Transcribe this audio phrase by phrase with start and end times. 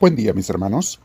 [0.00, 0.98] Buen día mis hermanos.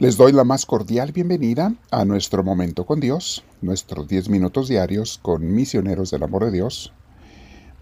[0.00, 5.20] Les doy la más cordial bienvenida a nuestro momento con Dios, nuestros 10 minutos diarios
[5.22, 6.92] con misioneros del amor de Dios.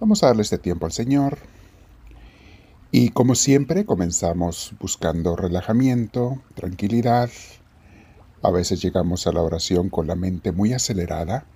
[0.00, 1.38] Vamos a darle este tiempo al Señor.
[2.90, 7.30] Y como siempre comenzamos buscando relajamiento, tranquilidad.
[8.42, 11.46] A veces llegamos a la oración con la mente muy acelerada,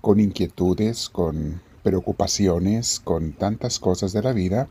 [0.00, 4.66] con inquietudes, con preocupaciones, con tantas cosas de la vida.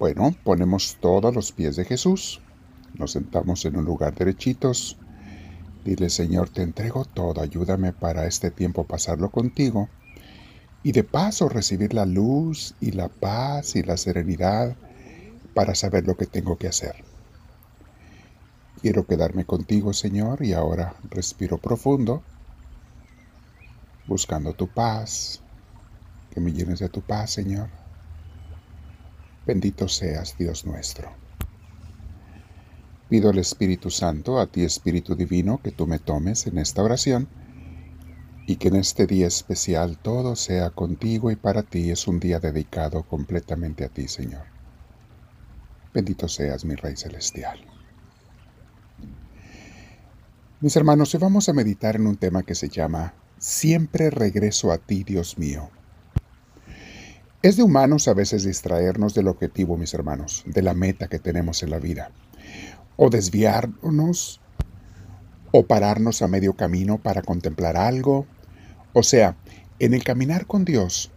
[0.00, 2.40] Bueno, ponemos todos los pies de Jesús
[2.98, 4.98] nos sentamos en un lugar derechitos.
[5.84, 9.88] Dile, Señor, te entrego todo, ayúdame para este tiempo pasarlo contigo.
[10.82, 14.76] Y de paso recibir la luz y la paz y la serenidad
[15.54, 16.96] para saber lo que tengo que hacer.
[18.80, 22.22] Quiero quedarme contigo, Señor, y ahora respiro profundo,
[24.06, 25.40] buscando tu paz,
[26.30, 27.68] que me llenes de tu paz, Señor.
[29.46, 31.27] Bendito seas, Dios nuestro.
[33.08, 37.26] Pido al Espíritu Santo, a ti Espíritu Divino, que tú me tomes en esta oración
[38.46, 42.38] y que en este día especial todo sea contigo y para ti es un día
[42.38, 44.44] dedicado completamente a ti, Señor.
[45.94, 47.58] Bendito seas, mi Rey Celestial.
[50.60, 54.76] Mis hermanos, hoy vamos a meditar en un tema que se llama Siempre regreso a
[54.76, 55.70] ti, Dios mío.
[57.40, 61.62] Es de humanos a veces distraernos del objetivo, mis hermanos, de la meta que tenemos
[61.62, 62.10] en la vida
[62.98, 64.40] o desviarnos
[65.52, 68.26] o pararnos a medio camino para contemplar algo.
[68.92, 69.36] O sea,
[69.78, 71.10] en el caminar con Dios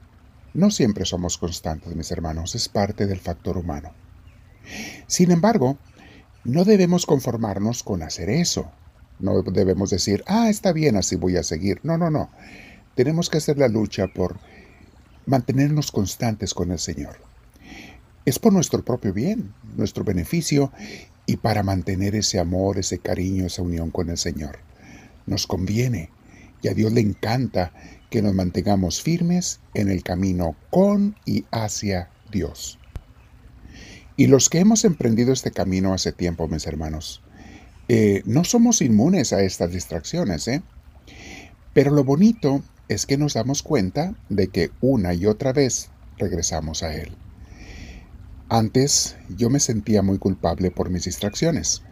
[0.53, 3.91] no siempre somos constantes, mis hermanos, es parte del factor humano.
[5.07, 5.77] Sin embargo,
[6.43, 8.71] no debemos conformarnos con hacer eso.
[9.19, 11.79] No debemos decir, ah, está bien, así voy a seguir.
[11.83, 12.29] No, no, no.
[12.95, 14.39] Tenemos que hacer la lucha por
[15.25, 17.17] mantenernos constantes con el Señor.
[18.25, 20.71] Es por nuestro propio bien, nuestro beneficio
[21.31, 24.59] y para mantener ese amor, ese cariño, esa unión con el Señor.
[25.25, 26.09] Nos conviene
[26.61, 27.71] y a Dios le encanta
[28.09, 32.79] que nos mantengamos firmes en el camino con y hacia Dios.
[34.17, 37.21] Y los que hemos emprendido este camino hace tiempo, mis hermanos,
[37.87, 40.61] eh, no somos inmunes a estas distracciones, ¿eh?
[41.73, 46.83] Pero lo bonito es que nos damos cuenta de que una y otra vez regresamos
[46.83, 47.15] a Él.
[48.53, 51.83] Antes yo me sentía muy culpable por mis distracciones.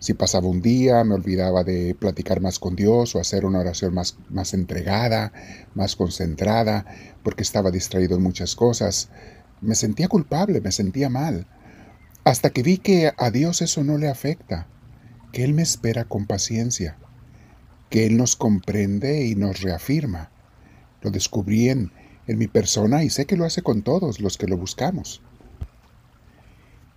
[0.00, 3.94] Si pasaba un día, me olvidaba de platicar más con Dios o hacer una oración
[3.94, 5.32] más, más entregada,
[5.72, 6.84] más concentrada,
[7.22, 9.08] porque estaba distraído en muchas cosas.
[9.60, 11.46] Me sentía culpable, me sentía mal.
[12.24, 14.66] Hasta que vi que a Dios eso no le afecta,
[15.32, 16.98] que Él me espera con paciencia,
[17.88, 20.32] que Él nos comprende y nos reafirma.
[21.02, 21.92] Lo descubrí en,
[22.26, 25.22] en mi persona y sé que lo hace con todos los que lo buscamos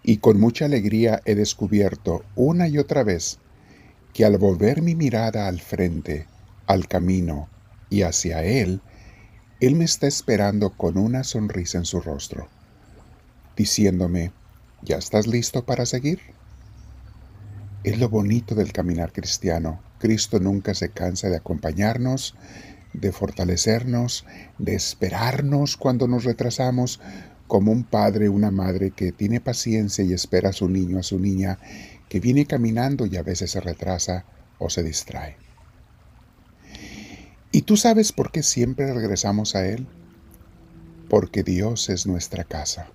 [0.04, 3.40] y con mucha alegría he descubierto una y otra vez
[4.14, 6.28] que al volver mi mirada al frente,
[6.68, 7.50] al camino
[7.90, 8.82] y hacia Él,
[9.60, 12.50] Él me está esperando con una sonrisa en su rostro,
[13.56, 14.32] diciéndome,
[14.82, 16.20] ¿ya estás listo para seguir?
[17.84, 19.82] Es lo bonito del caminar cristiano.
[20.00, 22.36] Cristo nunca se cansa de acompañarnos,
[22.94, 24.26] de fortalecernos,
[24.58, 27.00] de esperarnos cuando nos retrasamos,
[27.54, 31.20] como un padre, una madre que tiene paciencia y espera a su niño, a su
[31.20, 31.60] niña,
[32.10, 34.26] que viene caminando y a veces se retrasa
[34.58, 35.38] o se distrae.
[37.52, 39.86] ¿Y tú sabes por qué siempre regresamos a Él?
[41.12, 42.88] Porque Dios es nuestra casa.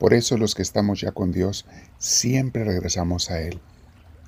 [0.00, 1.64] Por eso los que estamos ya con Dios
[1.98, 3.60] siempre regresamos a Él.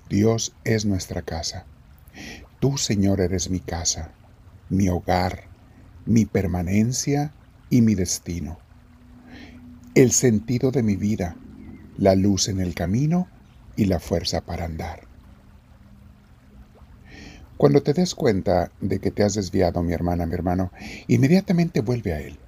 [0.09, 1.67] Dios es nuestra casa.
[2.61, 4.13] Tú, Señor, eres mi casa,
[4.69, 5.49] mi hogar,
[6.07, 7.35] mi permanencia
[7.71, 8.70] y mi destino
[9.97, 11.35] el sentido de mi vida,
[11.99, 13.27] la luz en el camino
[13.75, 15.01] y la fuerza para andar.
[17.57, 20.71] Cuando te des cuenta de que te has desviado, mi hermana, mi hermano,
[21.09, 22.39] inmediatamente vuelve a Él.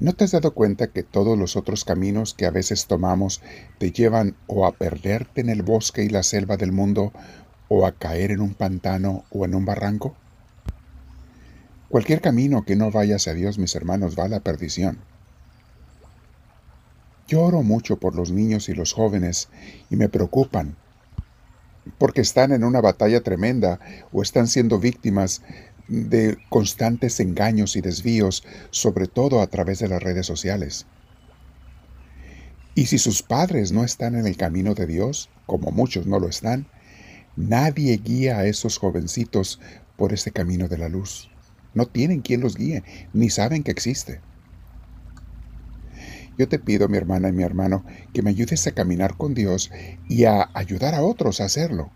[0.00, 3.42] ¿No te has dado cuenta que todos los otros caminos que a veces tomamos
[3.78, 7.12] te llevan o a perderte en el bosque y la selva del mundo
[7.68, 10.16] o a caer en un pantano o en un barranco?
[11.90, 14.98] Cualquier camino que no vaya hacia Dios, mis hermanos, va a la perdición.
[17.26, 19.48] Lloro mucho por los niños y los jóvenes
[19.90, 20.76] y me preocupan
[21.98, 23.78] porque están en una batalla tremenda
[24.12, 25.42] o están siendo víctimas
[25.88, 30.86] de constantes engaños y desvíos, sobre todo a través de las redes sociales.
[32.74, 36.28] Y si sus padres no están en el camino de Dios, como muchos no lo
[36.28, 36.66] están,
[37.36, 39.60] nadie guía a esos jovencitos
[39.96, 41.30] por ese camino de la luz.
[41.74, 42.82] No tienen quien los guíe,
[43.12, 44.20] ni saben que existe.
[46.36, 49.70] Yo te pido, mi hermana y mi hermano, que me ayudes a caminar con Dios
[50.08, 51.90] y a ayudar a otros a hacerlo.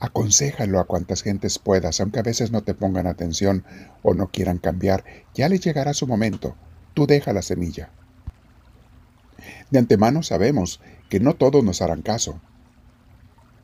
[0.00, 3.64] Aconsejalo a cuantas gentes puedas, aunque a veces no te pongan atención
[4.02, 5.04] o no quieran cambiar,
[5.34, 6.56] ya les llegará su momento.
[6.94, 7.90] Tú deja la semilla.
[9.70, 12.40] De antemano sabemos que no todos nos harán caso,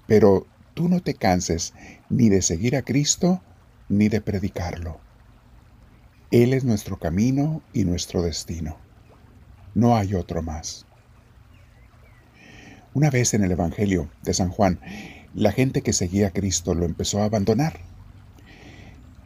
[0.07, 1.75] pero tú no te canses
[2.09, 3.43] ni de seguir a Cristo
[3.89, 5.01] ni de predicarlo.
[6.31, 8.86] Él es nuestro camino y nuestro destino.
[9.77, 10.87] No hay otro más.
[12.95, 14.81] Una vez en el Evangelio de San Juan,
[15.35, 17.81] la gente que seguía a Cristo lo empezó a abandonar.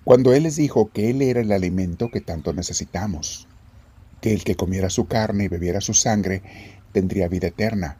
[0.03, 3.47] Cuando Él les dijo que Él era el alimento que tanto necesitamos,
[4.21, 6.43] que el que comiera su carne y bebiera su sangre
[6.91, 7.99] tendría vida eterna.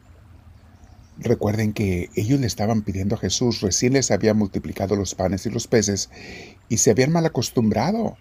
[1.19, 5.51] Recuerden que ellos le estaban pidiendo a Jesús, recién les había multiplicado los panes y
[5.51, 6.09] los peces
[6.67, 8.17] y se habían mal acostumbrado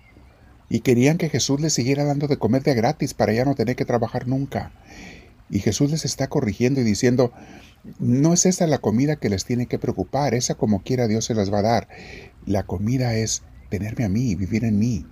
[0.71, 3.75] y querían que Jesús les siguiera dando de comer de gratis para ya no tener
[3.75, 4.73] que trabajar nunca.
[5.51, 7.33] Y Jesús les está corrigiendo y diciendo,
[7.99, 11.35] no es esa la comida que les tiene que preocupar, esa como quiera Dios se
[11.35, 11.89] las va a dar.
[12.47, 15.07] La comida es tenerme a mí, vivir en mí,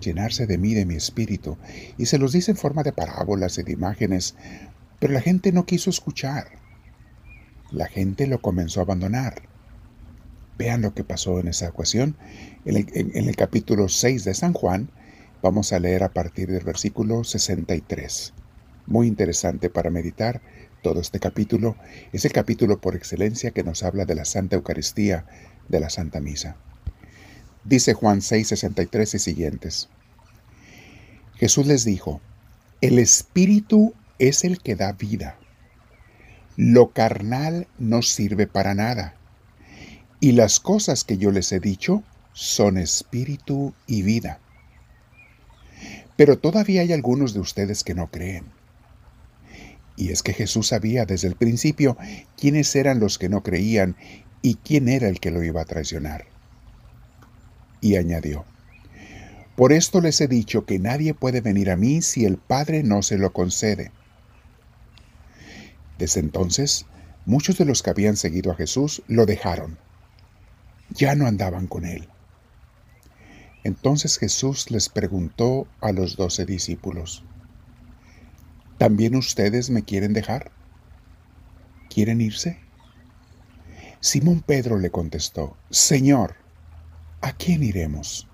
[0.00, 1.56] llenarse de mí, de mi espíritu.
[1.96, 4.34] Y se los dice en forma de parábolas y de imágenes,
[4.98, 6.48] pero la gente no quiso escuchar.
[7.70, 9.49] La gente lo comenzó a abandonar.
[10.60, 12.18] Vean lo que pasó en esa ocasión.
[12.66, 14.90] En el, capítulo 6 de San Juan,
[15.40, 18.34] vamos a leer a partir del versículo 63.
[18.84, 20.42] Muy interesante para meditar
[20.82, 21.76] todo este capítulo.
[22.12, 25.24] Es el capítulo por excelencia que nos habla de la Santa Eucaristía,
[25.70, 26.56] de la Santa Misa.
[27.64, 29.88] Dice Juan 6, 63 y siguientes.
[31.36, 32.20] Jesús les dijo,
[32.82, 35.38] el Espíritu es el que da vida.
[36.58, 39.14] Lo carnal no sirve para nada.
[40.22, 42.02] Y las cosas que yo les he dicho
[42.34, 44.38] son espíritu y vida.
[46.16, 48.44] Pero todavía hay algunos de ustedes que no creen.
[49.96, 51.96] Y es que Jesús sabía desde el principio
[52.36, 53.96] quiénes eran los que no creían
[54.42, 56.26] y quién era el que lo iba a traicionar.
[57.80, 58.44] Y añadió,
[59.56, 63.00] Por esto les he dicho que nadie puede venir a mí si el Padre no
[63.00, 63.90] se lo concede.
[65.98, 66.84] Desde entonces,
[67.24, 69.78] muchos de los que habían seguido a Jesús lo dejaron
[70.90, 72.08] ya no andaban con él.
[73.64, 77.24] Entonces Jesús les preguntó a los doce discípulos,
[78.78, 80.50] ¿también ustedes me quieren dejar?
[81.88, 82.58] ¿Quieren irse?
[84.00, 86.36] Simón Pedro le contestó, Señor,
[87.20, 88.26] ¿a quién iremos?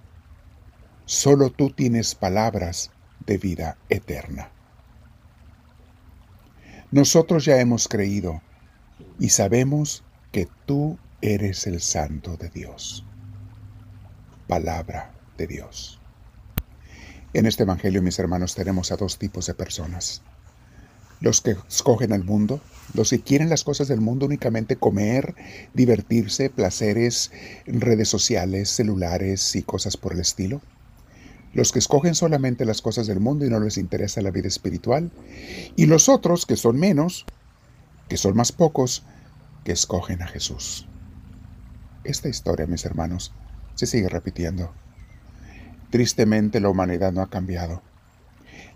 [1.07, 2.93] Solo tú tienes palabras
[3.27, 4.51] de vida eterna.
[6.93, 8.43] Nosotros ya hemos creído
[9.19, 13.05] y sabemos que tú eres el santo de Dios.
[14.47, 15.99] Palabra de Dios.
[17.33, 20.23] En este Evangelio, mis hermanos, tenemos a dos tipos de personas.
[21.21, 22.61] Los que escogen al mundo,
[22.95, 25.35] los que quieren las cosas del mundo únicamente comer,
[25.73, 27.33] divertirse, placeres,
[27.67, 30.61] redes sociales, celulares y cosas por el estilo.
[31.55, 35.11] Los que escogen solamente las cosas del mundo y no les interesa la vida espiritual.
[35.75, 37.25] Y los otros, que son menos,
[38.09, 39.05] que son más pocos,
[39.65, 40.87] que escogen a Jesús.
[42.07, 43.33] Esta historia, mis hermanos,
[43.75, 44.73] se sigue repitiendo.
[45.91, 47.83] Tristemente la humanidad no ha cambiado.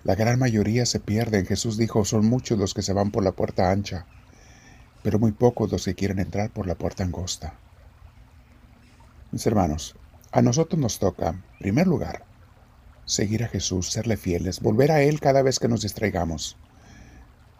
[0.02, 1.46] La gran mayoría se pierden.
[1.46, 4.04] Jesús dijo, son muchos los que se van por la puerta ancha,
[5.04, 7.54] pero muy pocos los que quieren entrar por la puerta angosta.
[9.30, 9.94] Mis hermanos,
[10.32, 12.24] a nosotros nos toca, en primer lugar,
[13.04, 16.56] seguir a Jesús, serle fieles, volver a Él cada vez que nos distraigamos.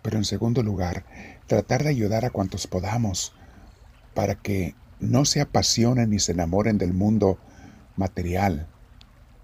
[0.03, 1.05] Pero en segundo lugar,
[1.47, 3.35] tratar de ayudar a cuantos podamos
[4.15, 7.39] para que no se apasionen ni se enamoren del mundo
[7.97, 8.69] material,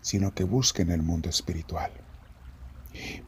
[0.01, 1.91] sino que busquen el mundo espiritual.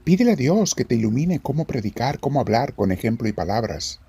[0.04, 4.00] Pídele a Dios que te ilumine cómo predicar, cómo hablar con ejemplo y palabras.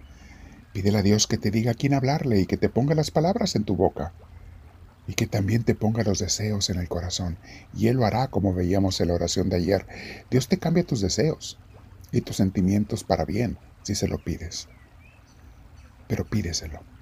[0.74, 3.56] Pídele a Dios que te diga a quién hablarle y que te ponga las palabras
[3.56, 4.14] en tu boca.
[5.08, 7.38] Y que también te ponga los deseos en el corazón.
[7.76, 9.88] Y Él lo hará como veíamos en la oración de ayer.
[10.30, 11.58] Dios te cambia tus deseos
[12.12, 14.68] y tus sentimientos para bien si se lo pides.
[16.08, 16.99] Pero pídeselo.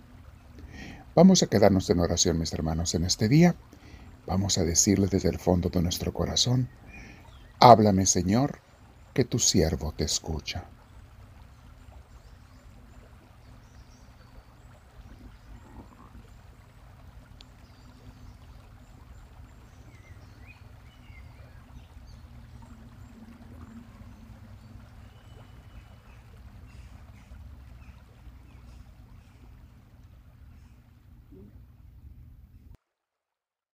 [1.17, 3.55] Vamos a quedarnos en oración, mis hermanos, en este día.
[4.27, 6.69] Vamos a decirle desde el fondo de nuestro corazón,
[7.59, 8.59] háblame Señor,
[9.15, 10.65] que tu siervo te escucha.